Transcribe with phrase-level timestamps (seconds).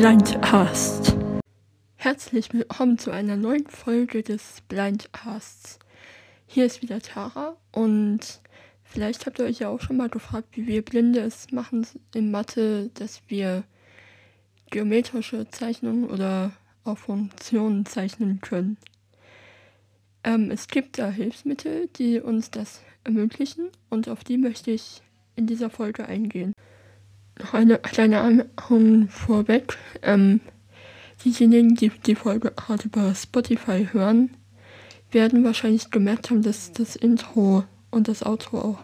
[0.00, 1.14] Blindcast.
[1.96, 5.78] Herzlich willkommen zu einer neuen Folge des Blindcasts.
[6.46, 8.40] Hier ist wieder Tara und
[8.82, 12.30] vielleicht habt ihr euch ja auch schon mal gefragt, wie wir Blinde es machen in
[12.30, 13.64] Mathe, dass wir
[14.70, 16.52] geometrische Zeichnungen oder
[16.84, 18.78] auch Funktionen zeichnen können.
[20.24, 25.02] Ähm, es gibt da Hilfsmittel, die uns das ermöglichen und auf die möchte ich
[25.36, 26.54] in dieser Folge eingehen.
[27.42, 29.78] Noch eine kleine Anmerkung vorweg.
[30.02, 30.40] Ähm,
[31.24, 34.36] diejenigen, die die Folge gerade über Spotify hören,
[35.10, 38.78] werden wahrscheinlich gemerkt haben, dass das Intro und das Outro auch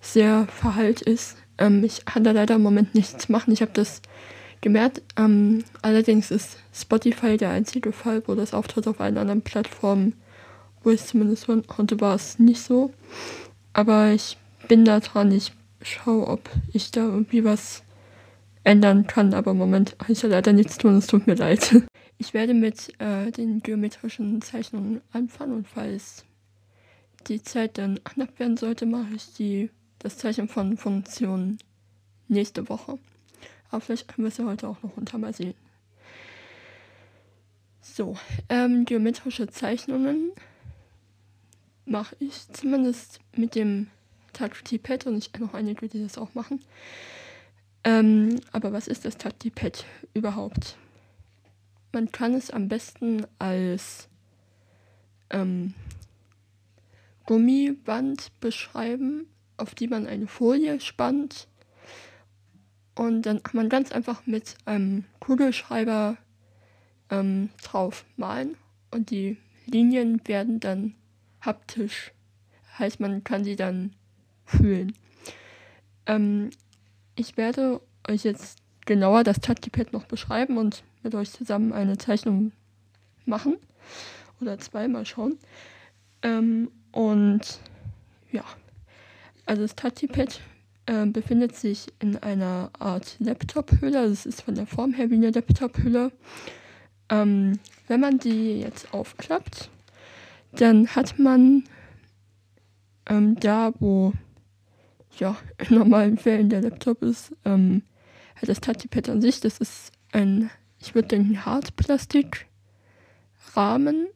[0.00, 1.36] sehr verhallt ist.
[1.58, 3.52] Ähm, ich kann da leider im Moment nichts machen.
[3.52, 4.00] Ich habe das
[4.60, 5.02] gemerkt.
[5.16, 10.14] Ähm, allerdings ist Spotify der einzige Fall, wo das auftritt auf allen anderen Plattformen,
[10.84, 12.92] wo ich zumindest hören konnte, war es nicht so.
[13.72, 14.36] Aber ich
[14.68, 15.32] bin da dran.
[15.32, 15.52] Ich
[15.82, 17.82] schaue, ob ich da irgendwie was
[18.68, 19.34] ändern kann.
[19.34, 20.96] Aber im Moment kann ich ja leider nichts tun.
[20.96, 21.82] Es tut mir leid.
[22.20, 26.24] Ich werde mit äh, den geometrischen Zeichnungen anfangen und falls
[27.28, 31.58] die Zeit dann knapp werden sollte, mache ich die, das Zeichnen von Funktionen
[32.26, 32.98] nächste Woche.
[33.70, 35.54] Aber vielleicht können wir es ja heute auch noch unter mal sehen.
[37.82, 38.16] So,
[38.48, 40.32] ähm, geometrische Zeichnungen
[41.84, 43.88] mache ich zumindest mit dem
[44.32, 46.60] Touch-T-Pad und ich kenne noch einige, die das auch machen.
[47.84, 49.84] Ähm, aber was ist das Touch-T-Pad
[50.14, 50.76] überhaupt?
[51.92, 54.08] Man kann es am besten als
[55.30, 55.74] ähm,
[57.26, 59.26] Gummiband beschreiben,
[59.56, 61.48] auf die man eine Folie spannt
[62.98, 66.16] und dann kann man ganz einfach mit einem Kugelschreiber
[67.10, 68.56] ähm, drauf malen
[68.90, 70.94] und die Linien werden dann
[71.40, 72.12] haptisch.
[72.78, 73.94] Heißt, man kann sie dann
[74.44, 74.94] fühlen.
[76.06, 76.50] Ähm,
[77.18, 82.52] ich werde euch jetzt genauer das Touchpad noch beschreiben und mit euch zusammen eine Zeichnung
[83.26, 83.56] machen.
[84.40, 85.38] Oder zweimal schauen.
[86.22, 87.60] Ähm, und
[88.30, 88.44] ja,
[89.46, 90.40] also das Touchpad
[90.86, 93.98] äh, befindet sich in einer Art Laptop-Hülle.
[93.98, 96.12] Also es ist von der Form her wie eine Laptop-Hülle.
[97.10, 99.70] Ähm, wenn man die jetzt aufklappt,
[100.52, 101.64] dann hat man
[103.06, 104.12] ähm, da, wo
[105.20, 107.82] ja in normalen Fällen der Laptop ist, ähm,
[108.36, 114.06] hat das Touchpad an sich, das ist ein, ich würde denken, Hartplastik-Rahmen,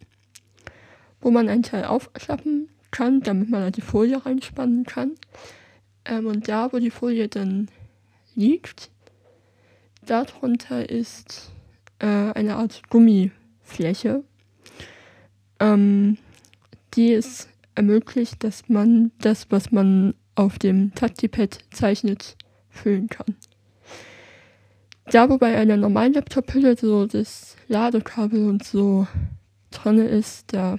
[1.20, 5.12] wo man einen Teil aufklappen kann, damit man da die Folie reinspannen kann.
[6.04, 7.68] Ähm, und da, wo die Folie dann
[8.34, 8.90] liegt,
[10.04, 11.52] darunter ist
[11.98, 14.24] äh, eine Art Gummifläche,
[15.60, 16.18] ähm,
[16.94, 22.36] die es ermöglicht, dass man das, was man auf dem Touchpad zeichnet,
[22.70, 23.36] füllen kann.
[25.06, 29.06] Da, wo bei einer normalen Laptop-Hülle so das Ladekabel und so
[29.70, 30.78] drin ist, da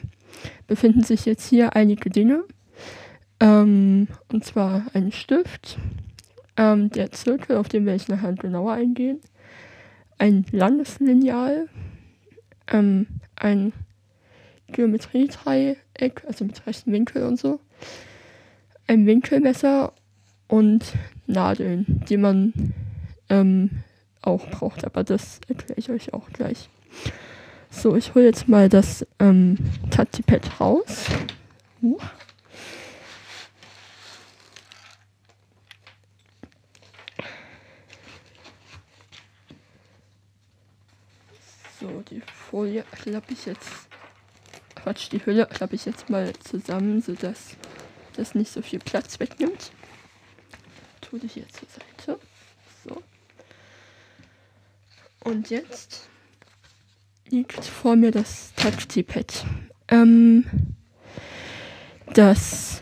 [0.68, 2.44] befinden sich jetzt hier einige Dinge.
[3.40, 5.78] Ähm, und zwar ein Stift,
[6.56, 9.20] ähm, der Zirkel, auf den werde ich nachher genauer eingehen,
[10.18, 11.68] ein Landeslineal,
[12.68, 13.74] ähm, ein
[14.68, 17.60] Geometriedreieck, also mit rechten Winkel und so,
[18.88, 19.94] ein Winkelmesser
[20.48, 20.94] und
[21.26, 22.74] Nadeln, die man
[23.30, 23.70] ähm,
[24.22, 26.70] auch braucht, aber das erkläre ich euch auch gleich.
[27.70, 29.58] So, ich hole jetzt mal das ähm,
[29.90, 31.06] Touchpad raus.
[31.82, 31.98] Uh.
[41.80, 43.70] So, die Folie klappe ich jetzt,
[44.76, 47.58] Quatsch, die Hülle klappe ich jetzt mal zusammen, sodass
[48.14, 49.72] das nicht so viel Platz wegnimmt.
[51.02, 52.20] Tue ich hier zur Seite.
[52.86, 53.02] So.
[55.24, 56.10] Und jetzt
[57.30, 59.46] liegt vor mir das Touch-T-Pad.
[59.90, 60.46] Ähm,
[62.14, 62.82] das,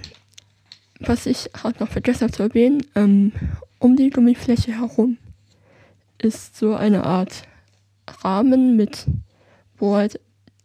[1.00, 3.32] was ich gerade noch vergessen habe zu erwähnen, ähm,
[3.80, 5.18] um die Gummifläche herum
[6.18, 7.44] ist so eine Art
[8.24, 9.06] Rahmen mit,
[9.78, 10.20] wo halt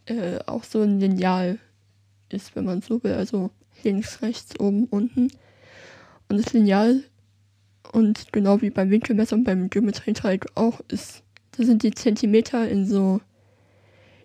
[0.06, 1.58] äh, auch so ein Lineal
[2.28, 3.14] ist, wenn man so will.
[3.14, 3.50] Also
[3.82, 5.28] links, rechts, oben, unten.
[6.28, 7.02] Und das Lineal
[7.92, 12.86] und genau wie beim Winkelmesser und beim Geometriedreieck auch ist, da sind die Zentimeter in
[12.86, 13.20] so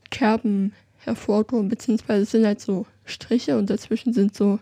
[0.09, 4.59] Kerben hervorgehoben, beziehungsweise sind halt so Striche und dazwischen sind so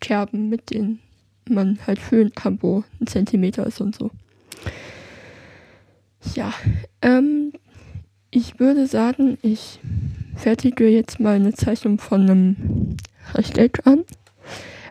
[0.00, 1.00] Kerben, mit denen
[1.48, 4.10] man halt fühlen kann, wo ein Zentimeter ist und so.
[6.34, 6.52] Ja,
[7.02, 7.52] ähm,
[8.30, 9.80] ich würde sagen, ich
[10.34, 12.96] fertige jetzt mal eine Zeichnung von einem
[13.34, 14.04] Rechteck an.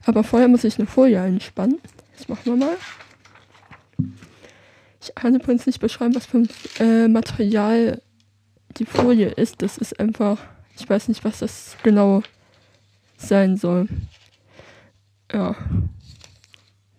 [0.05, 1.79] Aber vorher muss ich eine Folie einspannen.
[2.17, 2.77] Das machen wir mal.
[5.01, 6.49] Ich kann übrigens nicht beschreiben, was für ein
[6.79, 8.01] äh, Material
[8.77, 9.61] die Folie ist.
[9.61, 10.39] Das ist einfach,
[10.77, 12.23] ich weiß nicht, was das genau
[13.17, 13.87] sein soll.
[15.31, 15.55] Ja.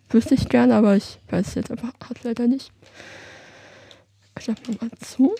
[0.09, 2.71] Wüsste ich gerne, aber ich weiß jetzt einfach hat leider nicht.
[4.39, 5.35] Ich mach nochmal zu.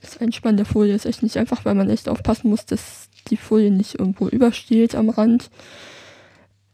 [0.00, 3.38] Das Einspannen der Folie ist echt nicht einfach, weil man echt aufpassen muss, dass die
[3.38, 5.50] Folie nicht irgendwo übersteht am Rand.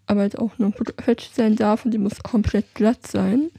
[0.06, 3.50] Aber halt auch nur fetch sein darf und die muss komplett glatt sein.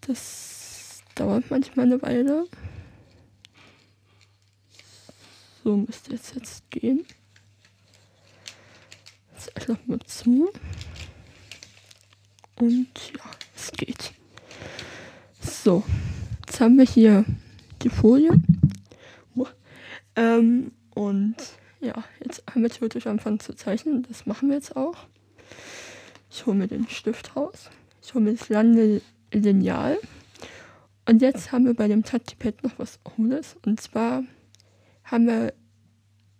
[0.00, 2.46] Das dauert manchmal eine Weile.
[5.62, 7.04] So müsste es jetzt gehen.
[9.34, 10.50] Jetzt klappen wir zu.
[12.56, 14.12] Und ja, es geht.
[15.42, 15.84] So,
[16.46, 17.24] jetzt haben wir hier
[17.82, 18.30] die Folie.
[20.18, 21.36] Ähm, und
[21.80, 21.94] ja,
[22.24, 24.04] jetzt haben wir theoretisch angefangen zu zeichnen.
[24.08, 24.96] Das machen wir jetzt auch.
[26.28, 27.70] Ich hole mir den Stift raus.
[28.02, 29.98] Ich hole mir das Landelineal.
[31.06, 33.56] Und jetzt haben wir bei dem Touchpad noch was Cooles.
[33.64, 34.24] Und zwar
[35.04, 35.54] haben wir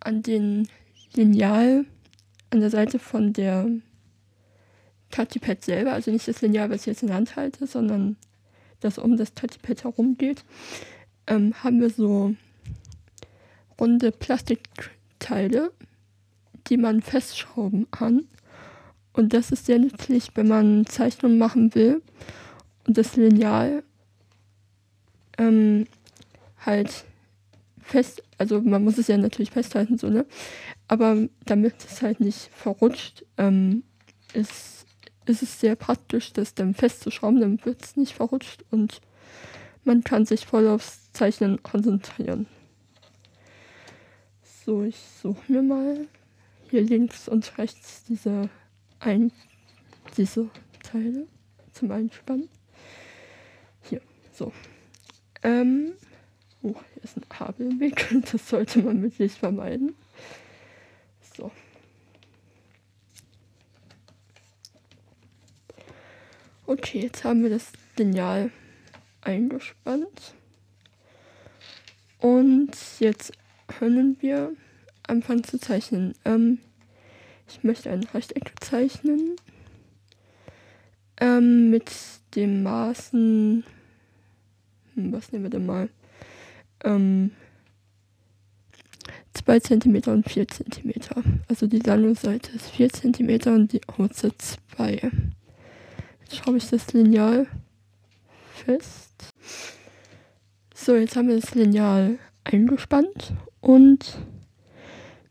[0.01, 0.67] an den
[1.13, 1.85] Lineal
[2.51, 3.69] an der Seite von der
[5.11, 8.17] Touchpad selber, also nicht das Lineal, was ich jetzt in der Hand halte, sondern
[8.79, 10.43] das um das Touchpad herum geht,
[11.27, 12.35] ähm, haben wir so
[13.79, 15.71] runde Plastikteile,
[16.67, 18.25] die man festschrauben kann.
[19.13, 22.01] Und das ist sehr nützlich, wenn man Zeichnungen machen will
[22.87, 23.83] und das Lineal
[25.37, 25.87] ähm,
[26.59, 27.05] halt
[27.81, 30.25] fest, also man muss es ja natürlich festhalten, so, ne?
[30.87, 33.83] Aber damit es halt nicht verrutscht, ähm,
[34.33, 34.85] ist,
[35.25, 39.01] ist es sehr praktisch, das dann festzuschrauben, dann wird es nicht verrutscht und
[39.83, 42.47] man kann sich voll aufs Zeichnen konzentrieren.
[44.69, 46.07] So, ich suche mir mal
[46.69, 48.51] hier links und rechts diese,
[48.99, 49.31] ein,
[50.15, 50.47] diese
[50.83, 51.25] Teile
[51.73, 52.49] zum Einspannen.
[53.81, 53.99] Hier,
[54.31, 54.53] so.
[55.41, 55.93] Ähm,
[56.61, 58.13] oh, hier ist ein Kabel Weg.
[58.31, 59.95] Das sollte man möglichst vermeiden.
[61.35, 61.51] So.
[66.67, 68.51] Okay, jetzt haben wir das Lineal
[69.21, 70.35] eingespannt.
[72.19, 73.33] Und jetzt
[73.69, 74.51] können wir
[75.07, 76.13] anfangen zu zeichnen.
[76.25, 76.59] Ähm,
[77.47, 79.37] ich möchte ein Rechteck zeichnen.
[81.21, 81.91] Ähm, mit
[82.35, 83.63] dem Maßen.
[84.95, 85.89] Was nehmen wir denn mal?
[86.83, 87.31] Ähm,
[89.33, 90.93] 2 cm und 4 cm.
[91.47, 95.11] Also die lange Seite ist 4 cm und die kurze 2.
[96.21, 97.47] Jetzt schraube ich das Lineal
[98.53, 99.33] fest.
[100.75, 104.17] So, jetzt haben wir das Lineal eingespannt und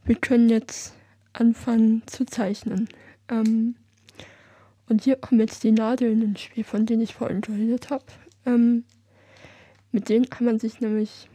[0.04, 0.94] wir können jetzt
[1.32, 2.88] anfangen zu zeichnen.
[3.28, 3.76] Ähm,
[4.88, 8.04] und hier kommen jetzt die Nadeln ins Spiel, von denen ich vorhin geredet habe.
[8.46, 8.84] Ähm,
[9.92, 11.28] mit denen kann man sich nämlich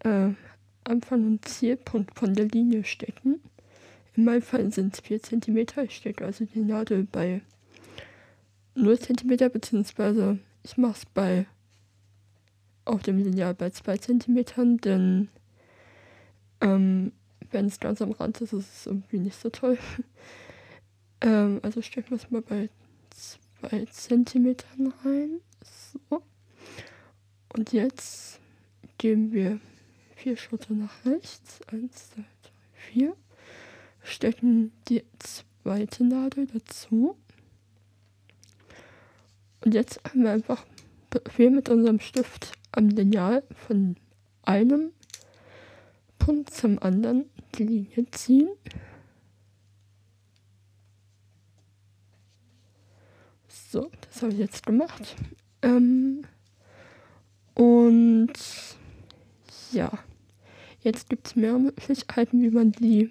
[0.00, 0.30] äh,
[0.84, 3.40] Anfang und Zielpunkt von der Linie stecken.
[4.14, 5.66] In meinem Fall sind es 4 cm.
[5.84, 7.42] Ich stecke also die Nadel bei
[8.74, 11.46] 0 cm, beziehungsweise ich mache es bei
[12.86, 15.28] auf dem Lineal bei 2 cm, denn
[16.60, 17.12] ähm,
[17.50, 19.78] wenn es ganz am Rand ist, ist es irgendwie nicht so toll.
[21.20, 22.70] ähm, also stecken wir es mal bei
[23.60, 24.56] 2 cm
[25.04, 25.40] rein.
[26.10, 26.22] So.
[27.52, 28.40] Und jetzt
[28.98, 29.60] geben wir
[30.14, 31.60] vier Schritte nach rechts.
[31.68, 32.50] Eins, zwei, drei,
[32.92, 33.16] vier.
[34.02, 37.16] Stecken die zweite Nadel dazu.
[39.64, 40.64] Und jetzt haben wir einfach
[41.10, 43.96] bequem mit unserem Stift am Lineal von
[44.42, 44.92] einem
[46.18, 48.48] Punkt zum anderen die Linie ziehen.
[53.48, 55.16] So, das habe ich jetzt gemacht.
[55.62, 56.22] Ähm,
[57.54, 58.32] und
[59.72, 59.90] ja,
[60.80, 63.10] jetzt gibt es mehr Möglichkeiten, wie man die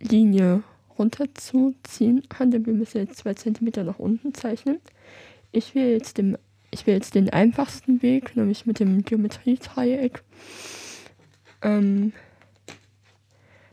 [0.00, 0.62] Linie
[0.98, 4.78] runterzuziehen kann, denn wir müssen jetzt zwei Zentimeter nach unten zeichnen.
[5.50, 6.36] Ich will jetzt den,
[6.72, 10.24] ich will jetzt den einfachsten Weg, nämlich mit dem Geometriedreieck.
[11.62, 12.12] Ähm,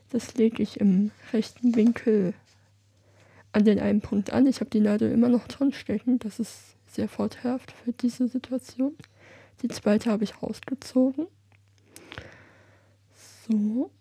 [0.10, 2.34] das lege ich im rechten Winkel
[3.52, 4.46] an den einen Punkt an.
[4.46, 6.20] Ich habe die Nadel immer noch drin stecken.
[6.20, 8.96] Das ist sehr vorteilhaft für diese Situation.
[9.62, 11.28] Die zweite habe ich rausgezogen.
[13.48, 13.92] So.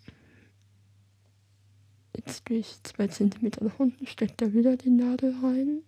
[2.17, 5.83] Jetzt gehe ich zwei Zentimeter nach unten, stecke da wieder die Nadel rein.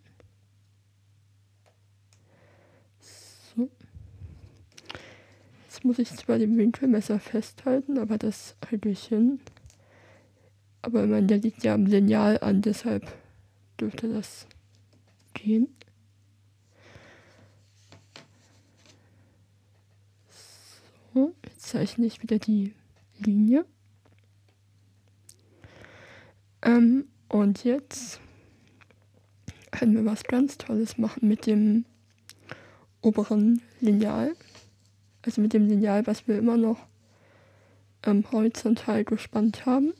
[3.54, 3.68] So.
[5.80, 9.40] Jetzt muss ich zwar den Winkelmesser festhalten, aber das halte ich hin.
[10.82, 13.10] Aber meine, der liegt ja am Lineal an, deshalb
[13.80, 14.46] dürfte das
[15.32, 15.68] gehen.
[21.14, 22.74] So, jetzt zeichne ich wieder die
[23.18, 23.64] Linie.
[26.60, 28.20] Ähm, und jetzt
[29.70, 31.86] können wir was ganz Tolles machen mit dem
[33.00, 34.36] oberen Lineal.
[35.22, 36.78] Also mit dem Lineal, was wir immer noch
[38.04, 39.92] ähm, horizontal gespannt haben.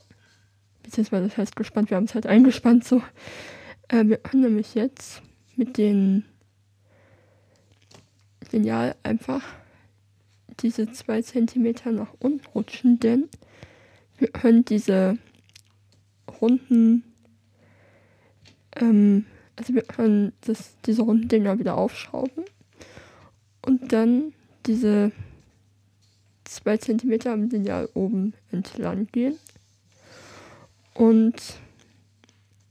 [0.83, 3.03] Beziehungsweise das heißt gespannt, wir haben es halt eingespannt so.
[3.89, 5.23] Äh, wir können nämlich jetzt
[5.57, 6.25] mit dem
[8.51, 9.43] Lineal einfach
[10.61, 13.29] diese zwei Zentimeter nach unten rutschen, denn
[14.19, 15.19] wir können diese
[16.41, 17.05] runden,
[18.77, 22.45] ähm, also wir können das, diese runden Dinger wieder aufschrauben
[23.63, 24.33] und dann
[24.67, 25.13] diese
[26.45, 29.39] zwei Zentimeter am Lineal oben entlang gehen.
[30.95, 31.41] Und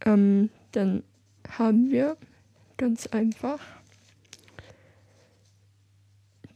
[0.05, 1.03] ähm, dann
[1.47, 2.17] haben wir
[2.77, 3.59] ganz einfach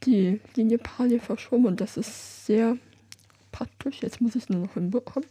[0.04, 2.78] die Linie parallel verschoben und das ist sehr
[3.52, 4.02] praktisch.
[4.02, 5.28] Jetzt muss ich nur noch hinbekommen.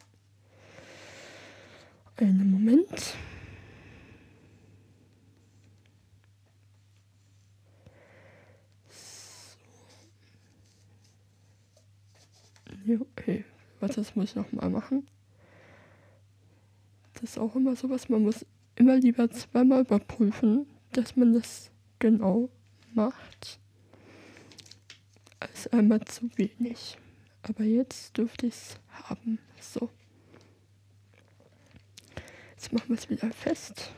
[2.16, 3.14] Einen Moment.
[12.88, 13.44] Okay.
[13.80, 15.06] Warte, das muss ich nochmal machen.
[17.14, 18.46] Das ist auch immer sowas, man muss
[18.76, 22.48] immer lieber zweimal überprüfen, dass man das genau
[22.94, 23.60] macht,
[25.40, 26.96] als einmal zu wenig.
[27.42, 29.38] Aber jetzt dürfte ich es haben.
[29.60, 29.90] So.
[32.52, 33.92] Jetzt machen wir es wieder fest.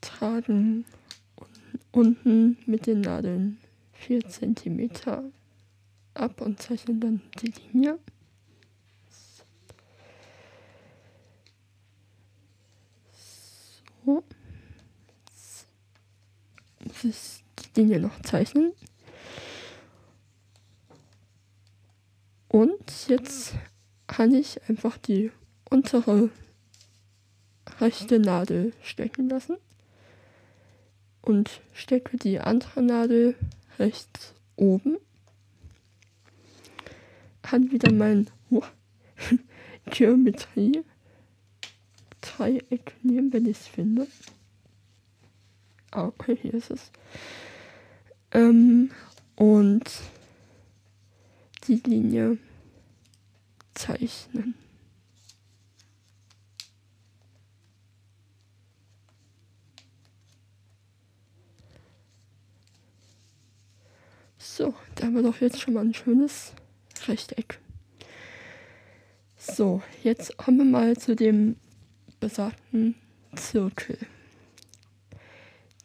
[0.00, 0.84] Tragen
[1.92, 3.58] unten mit den Nadeln
[4.02, 4.90] 4 cm
[6.14, 7.98] ab und zeichnen dann die Linie.
[14.04, 14.24] So.
[16.84, 18.72] Muss ich die Linie noch zeichnen.
[22.48, 23.54] Und jetzt
[24.08, 25.30] kann ich einfach die
[25.70, 26.30] untere
[27.80, 29.56] rechte Nadel stecken lassen
[31.22, 33.36] und stecke die andere Nadel
[33.78, 34.98] rechts oben.
[37.42, 38.62] Kann wieder mein oh,
[39.86, 40.84] Geometrie
[42.20, 44.06] Dreieck nehmen, wenn ich es finde.
[45.90, 46.90] Ah, okay, hier ist es.
[48.30, 48.90] Ähm,
[49.36, 49.84] und
[51.66, 52.38] die Linie
[53.74, 54.54] zeichnen.
[64.54, 66.52] So, da haben wir doch jetzt schon mal ein schönes
[67.08, 67.58] Rechteck.
[69.38, 71.56] So, jetzt kommen wir mal zu dem
[72.20, 72.94] besagten
[73.34, 73.96] Zirkel.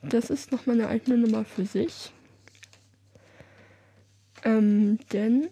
[0.04, 2.12] Das ist nochmal eine eigene Nummer für sich.
[4.44, 5.48] Ähm, denn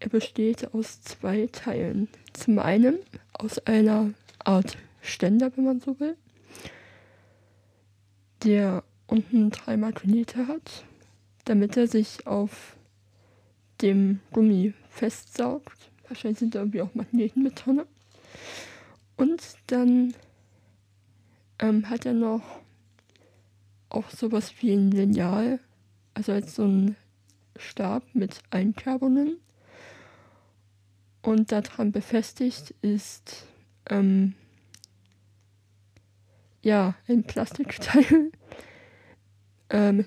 [0.00, 2.08] er besteht aus zwei Teilen.
[2.32, 2.98] Zum einen
[3.34, 6.16] aus einer Art Ständer, wenn man so will,
[8.42, 10.86] der unten drei Magnete hat,
[11.44, 12.76] damit er sich auf
[13.82, 15.90] dem Gummi festsaugt.
[16.08, 17.82] Wahrscheinlich sind da irgendwie auch Magneten mit drin.
[19.16, 20.14] Und dann
[21.58, 22.42] ähm, hat er noch
[23.88, 25.60] auch sowas wie ein Lineal,
[26.14, 26.96] also als so ein
[27.56, 29.38] Stab mit Einkerbungen.
[31.22, 33.46] Und daran befestigt ist
[33.88, 34.34] ähm,
[36.62, 38.30] ja ein Plastikteil,
[39.70, 40.04] ähm,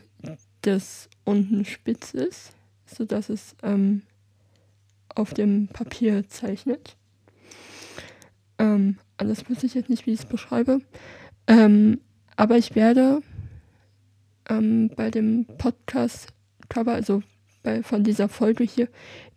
[0.67, 2.51] das unten spitz ist,
[2.85, 4.03] sodass es ähm,
[5.15, 6.95] auf dem Papier zeichnet.
[8.59, 10.81] Ähm, alles wüsste ich jetzt nicht, wie ich es beschreibe.
[11.47, 12.01] Ähm,
[12.35, 13.21] aber ich werde
[14.49, 17.23] ähm, bei dem Podcast-Cover, also
[17.63, 18.89] bei, von dieser Folge hier,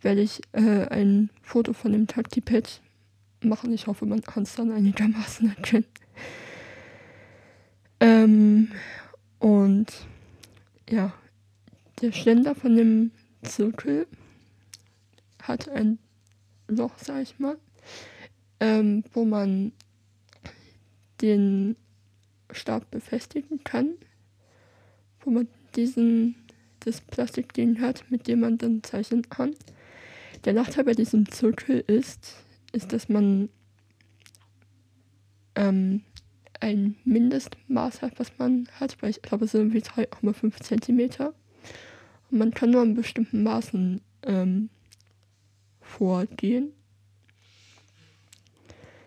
[0.02, 2.80] werde ich äh, ein Foto von dem Taktipad
[3.42, 3.72] machen.
[3.72, 5.86] Ich hoffe, man kann es dann einigermaßen erkennen.
[8.00, 8.72] Ähm,
[9.38, 9.92] und
[10.88, 11.12] ja,
[12.00, 13.10] der Ständer von dem
[13.42, 14.06] Zirkel
[15.42, 15.98] hat ein
[16.68, 17.58] Loch, sag ich mal,
[18.60, 19.72] ähm, wo man
[21.20, 21.76] den
[22.50, 23.94] Stab befestigen kann,
[25.20, 26.36] wo man diesen
[26.80, 29.54] das Plastikding hat, mit dem man dann zeichnen kann.
[30.44, 32.36] Der Nachteil bei diesem Zirkel ist,
[32.72, 33.50] ist, dass man
[35.54, 36.02] ähm,
[36.60, 41.32] ein Mindestmaß hat, was man hat, weil ich glaube, es sind irgendwie 3,5 cm.
[42.30, 44.70] Man kann nur in bestimmten Maßen ähm,
[45.80, 46.72] vorgehen.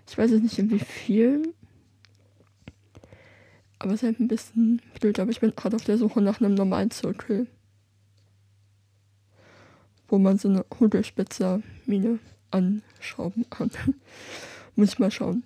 [0.08, 1.54] Ich weiß jetzt nicht in wie vielen
[3.80, 6.40] Aber es ist halt ein bisschen blöd, aber ich bin gerade auf der Suche nach
[6.40, 7.48] einem normalen Zirkel.
[10.08, 12.20] Wo man so eine Hudelspitzer-Mine
[12.52, 13.72] anschrauben kann.
[14.76, 15.44] Muss ich mal schauen.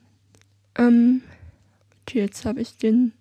[0.76, 1.22] Ähm,
[2.02, 3.14] okay, jetzt habe ich den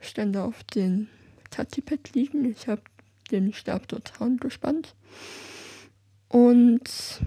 [0.00, 1.08] Ständer auf den
[1.50, 2.44] Tatipad liegen.
[2.44, 2.82] Ich habe
[3.30, 4.94] den Stab dort gespannt.
[6.28, 7.20] Und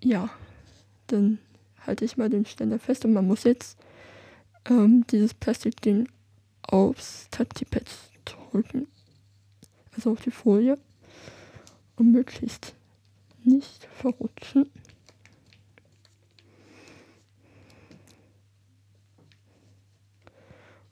[0.00, 0.30] ja,
[1.08, 1.38] dann
[1.86, 3.78] halte ich mal den Ständer fest und man muss jetzt
[4.68, 6.08] ähm, dieses Plastikding
[6.62, 7.90] aufs Touchpad
[8.24, 8.86] drücken.
[9.94, 10.78] Also auf die Folie.
[11.96, 12.74] Und möglichst
[13.44, 14.70] nicht verrutschen.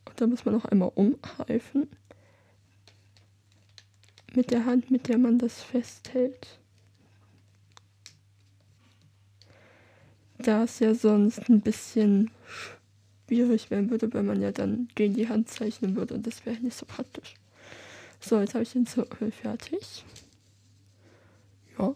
[0.05, 1.89] Und dann muss man noch einmal umgreifen.
[4.35, 6.59] Mit der Hand, mit der man das festhält.
[10.39, 12.31] Da es ja sonst ein bisschen
[13.27, 16.57] schwierig werden würde, wenn man ja dann gegen die Hand zeichnen würde und das wäre
[16.57, 17.35] nicht so praktisch.
[18.21, 20.05] So, jetzt habe ich den Zirkel fertig.
[21.79, 21.95] Ja,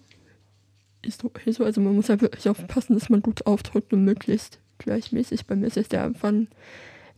[1.02, 1.64] ist okay so.
[1.64, 5.46] Also man muss ja wirklich aufpassen, dass man gut aufdrückt und möglichst gleichmäßig.
[5.46, 6.48] Bei mir ist der Anfang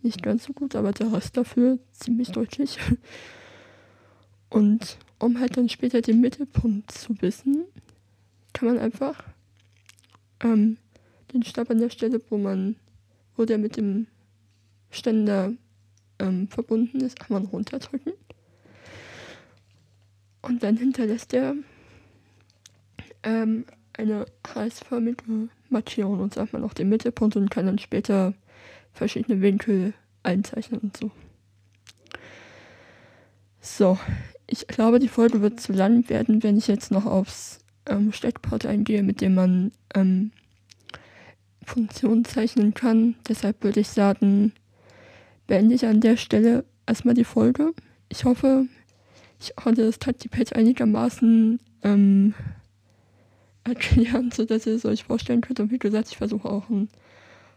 [0.03, 2.79] nicht ganz so gut, aber der Rest dafür ziemlich deutlich.
[4.51, 7.65] Und um halt dann später den Mittelpunkt zu wissen,
[8.53, 9.23] kann man einfach
[10.41, 10.77] ähm,
[11.33, 12.77] den Stab an der Stelle, wo man,
[13.37, 14.07] wo der mit dem
[14.91, 15.53] Ständer
[16.19, 18.13] ähm, verbunden ist, man runterdrücken.
[20.43, 21.55] Und dann hinterlässt er
[23.23, 28.35] ähm, eine kreisförmige Markierung und sagt man auch den Mittelpunkt und kann dann später
[28.93, 31.11] verschiedene Winkel einzeichnen und so.
[33.61, 33.99] So,
[34.51, 38.67] ich glaube, die Folge wird zu lang werden, wenn ich jetzt noch aufs ähm, Steckport
[38.67, 40.33] eingehe, mit dem man ähm,
[41.65, 43.15] Funktionen zeichnen kann.
[43.29, 44.53] Deshalb würde ich sagen,
[45.47, 47.75] beende ich an der Stelle erstmal die Folge.
[48.09, 48.67] Ich hoffe,
[49.39, 52.35] ich konnte das Touchpad einigermaßen ähm,
[53.65, 55.61] erklären, sodass ihr es euch vorstellen könnt.
[55.61, 56.89] Und wie gesagt, ich versuche auch ein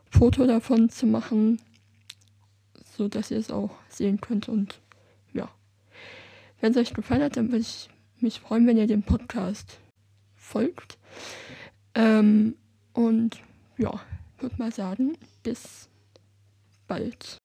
[0.10, 1.62] Foto davon zu machen,
[2.98, 4.50] sodass ihr es auch sehen könnt.
[4.50, 4.82] Und
[6.62, 9.80] wenn es euch gefallen hat, dann würde ich mich freuen, wenn ihr dem Podcast
[10.36, 10.98] folgt.
[11.96, 12.56] Ähm,
[12.94, 13.42] und
[13.78, 14.00] ja,
[14.40, 15.90] würde mal sagen, bis
[16.88, 17.38] bald.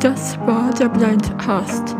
[0.00, 1.96] Das war der Blind Cast.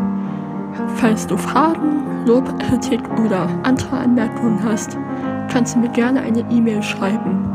[0.95, 4.97] Falls du Fragen, Lob, Kritik oder andere Anmerkungen hast,
[5.49, 7.49] kannst du mir gerne eine E-Mail schreiben